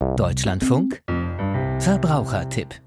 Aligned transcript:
Deutschlandfunk 0.00 1.02
Verbrauchertipp 1.78 2.80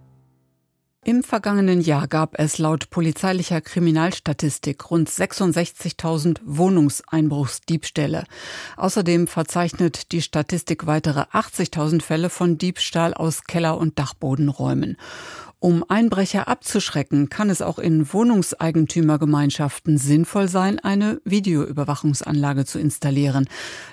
im 1.06 1.22
vergangenen 1.22 1.82
Jahr 1.82 2.08
gab 2.08 2.40
es 2.40 2.60
laut 2.60 2.90
polizeilicher 2.90 3.60
Kriminalstatistik 3.60 4.90
rund 4.90 5.10
66.000 5.10 6.40
Wohnungseinbruchsdiebstähle. 6.46 8.24
Außerdem 8.78 9.28
verzeichnet 9.28 10.14
die 10.14 10.22
Statistik 10.22 10.88
weitere 10.88 11.24
80.000 11.24 12.02
Fälle 12.02 12.30
von 12.30 12.58
Diebstahl 12.58 13.14
aus 13.14 13.44
Keller- 13.44 13.78
und 13.78 14.00
Dachbodenräumen. 14.00 14.96
Um 15.64 15.86
Einbrecher 15.88 16.50
abzuschrecken, 16.50 17.30
kann 17.30 17.50
es 17.50 17.62
auch 17.62 17.80
in 17.80 18.12
Wohnungseigentümergemeinschaften 18.12 19.98
sinnvoll 19.98 20.50
sein, 20.50 20.78
eine 20.80 21.22
Videoüberwachungsanlage 21.24 22.66
zu 22.66 22.80
installieren. 22.80 23.48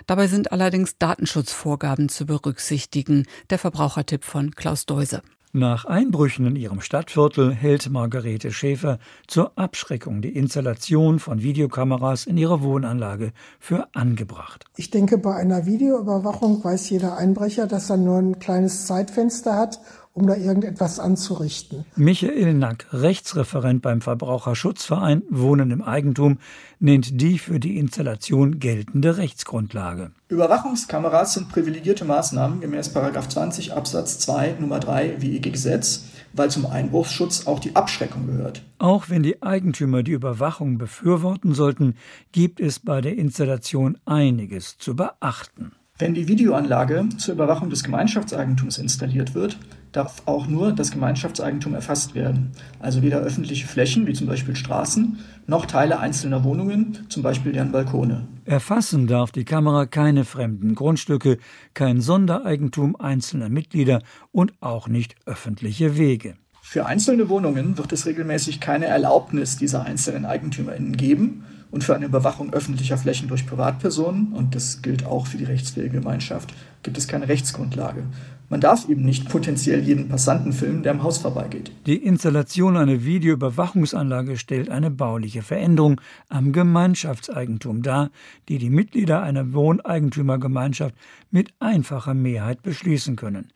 Dabei 0.09 0.27
sind 0.27 0.51
allerdings 0.51 0.99
Datenschutzvorgaben 0.99 2.09
zu 2.09 2.27
berücksichtigen. 2.27 3.25
Der 3.51 3.61
Verbrauchertipp 3.61 4.25
von 4.25 4.51
Klaus 4.57 4.85
Deuse. 4.85 5.23
Nach 5.53 5.85
Einbrüchen 5.85 6.47
in 6.47 6.55
ihrem 6.55 6.81
Stadtviertel 6.81 7.53
hält 7.53 7.91
Margarete 7.91 8.53
Schäfer 8.53 8.99
zur 9.27 9.59
Abschreckung 9.59 10.23
die 10.23 10.37
Installation 10.37 11.19
von 11.19 11.43
Videokameras 11.43 12.27
in 12.27 12.37
ihrer 12.37 12.63
Wohnanlage 12.63 13.33
für 13.59 13.89
angebracht. 13.93 14.65
Ich 14.77 14.91
denke, 14.91 15.19
bei 15.19 15.35
einer 15.35 15.67
Videoüberwachung 15.67 16.63
weiß 16.63 16.91
jeder 16.91 17.17
Einbrecher, 17.17 17.67
dass 17.67 17.91
er 17.91 17.97
nur 17.97 18.19
ein 18.19 18.39
kleines 18.39 18.87
Zeitfenster 18.87 19.57
hat, 19.57 19.81
um 20.13 20.27
da 20.27 20.35
irgendetwas 20.35 20.99
anzurichten. 20.99 21.85
Michael 21.97 22.55
Nack, 22.55 22.87
Rechtsreferent 22.93 23.81
beim 23.83 24.01
Verbraucherschutzverein 24.01 25.23
Wohnen 25.31 25.71
im 25.71 25.83
Eigentum, 25.83 26.39
nennt 26.81 27.21
die 27.21 27.39
für 27.39 27.61
die 27.61 27.79
Installation 27.79 28.59
geltende 28.59 29.17
Rechtsgrundlage. 29.17 30.11
Überwachungskameras 30.29 31.35
sind 31.35 31.49
privilegierte 31.49 32.05
Maßnahmen 32.05 32.61
gemäß 32.61 32.93
20 32.93 33.73
Absatz 33.73 34.19
2 34.21 34.57
Nummer 34.59 34.81
3 34.81 35.23
WEG-Gesetz, 35.23 36.05
weil 36.33 36.51
zum 36.51 36.67
Einbruchsschutz 36.67 37.47
auch 37.47 37.59
die 37.59 37.77
Abschreckung 37.77 38.27
gehört. 38.27 38.63
Auch 38.79 39.11
wenn 39.11 39.23
die 39.23 39.43
Eigentümer 39.43 40.03
die 40.03 40.13
Überwachung 40.13 40.79
befürworten 40.79 41.55
sollten, 41.55 41.95
gibt 42.33 42.61
es 42.61 42.79
bei 42.79 43.01
der 43.01 43.17
Installation 43.17 43.99
einiges 44.07 44.79
zu 44.79 44.97
beachten. 44.97 45.73
Wenn 46.01 46.15
die 46.15 46.29
Videoanlage 46.29 47.11
zur 47.19 47.35
Überwachung 47.35 47.69
des 47.69 47.85
Gemeinschaftseigentums 47.85 48.79
installiert 48.79 49.35
wird, 49.35 49.59
darf 49.93 50.23
auch 50.25 50.47
nur 50.47 50.73
das 50.73 50.93
Gemeinschaftseigentum 50.93 51.75
erfasst 51.75 52.15
werden, 52.15 52.53
also 52.79 53.03
weder 53.03 53.19
öffentliche 53.19 53.67
Flächen 53.67 54.07
wie 54.07 54.15
zum 54.15 54.27
Beispiel 54.27 54.57
Straßen 54.57 55.19
noch 55.47 55.67
Teile 55.67 56.01
einzelner 56.01 56.43
Wohnungen, 56.43 57.01
zum 57.11 57.23
Beispiel 57.23 57.53
deren 57.53 57.71
Balkone. 57.71 58.27
Erfassen 58.47 59.09
darf 59.09 59.31
die 59.31 59.45
Kamera 59.45 59.85
keine 59.85 60.25
fremden 60.25 60.75
Grundstücke, 60.75 61.37
kein 61.75 62.01
Sondereigentum 62.01 62.97
einzelner 62.97 63.51
Mitglieder 63.51 64.01
und 64.33 64.55
auch 64.63 64.89
nicht 64.89 65.17
öffentliche 65.27 65.99
Wege. 65.99 66.37
Für 66.63 66.87
einzelne 66.87 67.29
Wohnungen 67.29 67.79
wird 67.79 67.93
es 67.93 68.07
regelmäßig 68.07 68.61
keine 68.61 68.87
Erlaubnis 68.87 69.57
dieser 69.57 69.83
einzelnen 69.85 70.25
EigentümerInnen 70.25 70.97
geben 70.97 71.45
und 71.71 71.85
für 71.85 71.95
eine 71.95 72.07
Überwachung 72.07 72.53
öffentlicher 72.53 72.99
Flächen 72.99 73.29
durch 73.29 73.47
Privatpersonen, 73.47 74.33
und 74.33 74.55
das 74.55 74.83
gilt 74.83 75.07
auch 75.07 75.27
für 75.27 75.37
die 75.37 75.45
rechtsfähige 75.45 75.99
Gemeinschaft, 76.01 76.53
gibt 76.83 76.99
es 76.99 77.09
keine 77.09 77.29
Rechtsgrundlage. 77.29 78.05
Man 78.49 78.61
darf 78.61 78.89
eben 78.89 79.05
nicht 79.05 79.29
potenziell 79.29 79.81
jeden 79.81 80.09
Passanten 80.09 80.53
filmen, 80.53 80.83
der 80.83 80.91
am 80.91 81.05
Haus 81.05 81.19
vorbeigeht. 81.19 81.71
Die 81.87 82.05
Installation 82.05 82.77
einer 82.77 83.05
Videoüberwachungsanlage 83.05 84.37
stellt 84.37 84.69
eine 84.71 84.91
bauliche 84.91 85.43
Veränderung 85.43 86.01
am 86.29 86.53
Gemeinschaftseigentum 86.53 87.83
dar, 87.83 88.11
die 88.49 88.59
die 88.59 88.71
Mitglieder 88.71 89.23
einer 89.23 89.53
Wohneigentümergemeinschaft 89.53 90.97
mit 91.31 91.55
einfacher 91.61 92.15
Mehrheit 92.15 92.63
beschließen 92.63 93.15
können. 93.15 93.53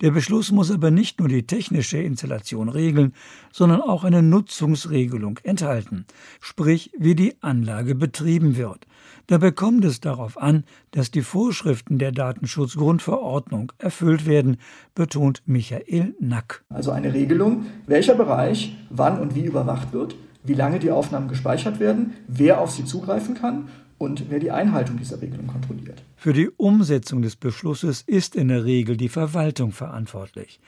Der 0.00 0.12
Beschluss 0.12 0.52
muss 0.52 0.70
aber 0.70 0.92
nicht 0.92 1.18
nur 1.18 1.28
die 1.28 1.46
technische 1.46 1.98
Installation 1.98 2.68
regeln, 2.68 3.14
sondern 3.52 3.80
auch 3.80 4.04
eine 4.04 4.22
Nutzungsregelung 4.22 5.40
enthalten, 5.42 6.06
sprich 6.40 6.92
wie 6.96 7.16
die 7.16 7.34
Anlage 7.42 7.96
betrieben 7.96 8.56
wird. 8.56 8.86
Dabei 9.26 9.50
kommt 9.50 9.84
es 9.84 10.00
darauf 10.00 10.40
an, 10.40 10.64
dass 10.92 11.10
die 11.10 11.22
Vorschriften 11.22 11.98
der 11.98 12.12
Datenschutzgrundverordnung 12.12 13.72
erfüllt 13.78 14.24
werden, 14.24 14.56
betont 14.94 15.42
Michael 15.46 16.14
Nack. 16.20 16.64
Also 16.68 16.92
eine 16.92 17.12
Regelung, 17.12 17.66
welcher 17.86 18.14
Bereich 18.14 18.76
wann 18.90 19.18
und 19.20 19.34
wie 19.34 19.44
überwacht 19.44 19.92
wird, 19.92 20.14
wie 20.44 20.54
lange 20.54 20.78
die 20.78 20.92
Aufnahmen 20.92 21.28
gespeichert 21.28 21.80
werden, 21.80 22.14
wer 22.26 22.60
auf 22.60 22.70
sie 22.70 22.84
zugreifen 22.84 23.34
kann 23.34 23.68
und 23.98 24.30
wer 24.30 24.38
die 24.38 24.52
Einhaltung 24.52 24.96
dieser 24.96 25.20
Regelung 25.20 25.48
kontrolliert. 25.48 25.77
Für 26.28 26.34
die 26.34 26.50
Umsetzung 26.50 27.22
des 27.22 27.36
Beschlusses 27.36 28.02
ist 28.02 28.36
in 28.36 28.48
der 28.48 28.66
Regel 28.66 28.98
die 28.98 29.08
Verwaltung 29.08 29.72
verantwortlich. 29.72 30.60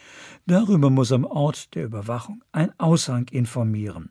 Darüber 0.46 0.88
muss 0.88 1.12
am 1.12 1.26
Ort 1.26 1.74
der 1.74 1.84
Überwachung 1.84 2.42
ein 2.50 2.72
Aushang 2.78 3.28
informieren. 3.28 4.08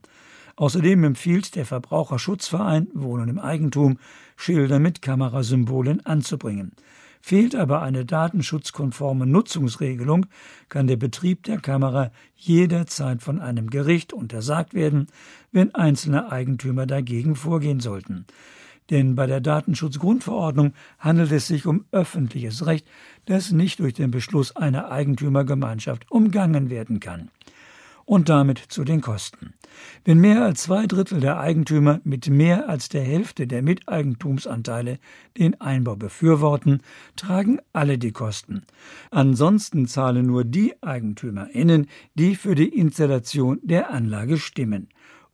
Außerdem 0.58 1.04
empfiehlt 1.06 1.56
der 1.56 1.66
Verbraucherschutzverein 1.66 2.90
Wohnen 2.94 3.30
im 3.30 3.40
Eigentum, 3.40 3.98
Schilder 4.36 4.78
mit 4.78 5.02
Kamerasymbolen 5.02 6.06
anzubringen. 6.06 6.74
Fehlt 7.20 7.56
aber 7.56 7.82
eine 7.82 8.06
datenschutzkonforme 8.06 9.26
Nutzungsregelung, 9.26 10.28
kann 10.70 10.86
der 10.86 10.98
Betrieb 10.98 11.46
der 11.46 11.60
Kamera 11.60 12.12
jederzeit 12.36 13.24
von 13.24 13.42
einem 13.42 13.72
Gericht 13.72 14.14
untersagt 14.14 14.76
werden, 14.76 15.08
wenn 15.52 15.74
einzelne 15.74 16.32
Eigentümer 16.32 16.86
dagegen 16.86 17.34
vorgehen 17.34 17.80
sollten. 17.80 18.28
Denn 18.90 19.16
bei 19.16 19.28
der 19.28 19.42
Datenschutzgrundverordnung 19.42 20.74
handelt 20.98 21.32
es 21.32 21.48
sich 21.48 21.66
um 21.66 21.86
öffentliches 21.92 22.66
Recht, 22.66 22.88
das 23.26 23.52
nicht 23.52 23.80
durch 23.80 23.94
den 23.94 24.12
Beschluss 24.12 24.56
einer 24.56 24.92
Eigentümergemeinschaft 24.92 26.10
umgangen 26.10 26.70
werden 26.70 27.00
kann. 27.00 27.30
Und 28.06 28.28
damit 28.28 28.58
zu 28.58 28.84
den 28.84 29.02
Kosten. 29.02 29.54
Wenn 30.04 30.20
mehr 30.20 30.44
als 30.44 30.64
zwei 30.64 30.88
Drittel 30.88 31.20
der 31.20 31.40
Eigentümer 31.40 32.02
mit 32.04 32.28
mehr 32.28 32.68
als 32.68 32.90
der 32.90 33.04
Hälfte 33.04 33.46
der 33.46 33.62
Miteigentumsanteile 33.62 34.98
den 35.38 35.62
Einbau 35.62 35.96
befürworten, 35.96 36.82
tragen 37.16 37.60
alle 37.72 38.00
die 38.00 38.12
Kosten. 38.12 38.64
Ansonsten 39.12 39.86
zahlen 39.86 40.26
nur 40.26 40.44
die 40.44 40.74
EigentümerInnen, 40.82 41.86
die 42.16 42.36
für 42.36 42.56
die 42.56 42.70
Installation 42.70 43.60
der 43.62 43.92
Anlage 43.92 44.38
stimmen. 44.38 44.90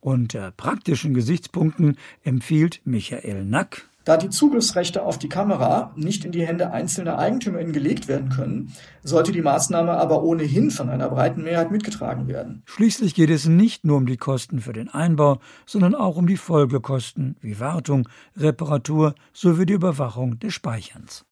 Unter 0.05 0.51
praktischen 0.51 1.16
Gesichtspunkten 1.16 1.97
empfiehlt 2.23 2.79
Michael 2.85 3.43
Nack, 3.43 3.89
da 4.03 4.17
die 4.17 4.29
Zugriffsrechte 4.29 5.01
auf 5.01 5.17
die 5.17 5.29
Kamera 5.29 5.93
nicht 5.95 6.25
in 6.25 6.31
die 6.31 6.45
Hände 6.45 6.69
einzelner 6.69 7.17
EigentümerInnen 7.17 7.73
gelegt 7.73 8.07
werden 8.07 8.29
können, 8.29 8.71
sollte 9.01 9.31
die 9.31 9.41
Maßnahme 9.41 9.93
aber 9.93 10.21
ohnehin 10.21 10.69
von 10.69 10.91
einer 10.91 11.09
breiten 11.09 11.41
Mehrheit 11.41 11.71
mitgetragen 11.71 12.27
werden. 12.27 12.61
Schließlich 12.67 13.16
geht 13.16 13.31
es 13.31 13.47
nicht 13.47 13.83
nur 13.83 13.97
um 13.97 14.05
die 14.05 14.17
Kosten 14.17 14.59
für 14.59 14.73
den 14.73 14.89
Einbau, 14.89 15.39
sondern 15.66 15.95
auch 15.95 16.17
um 16.17 16.27
die 16.27 16.37
Folgekosten 16.37 17.37
wie 17.41 17.59
Wartung, 17.59 18.07
Reparatur 18.37 19.16
sowie 19.33 19.66
die 19.66 19.73
Überwachung 19.73 20.37
des 20.37 20.53
Speicherns. 20.53 21.25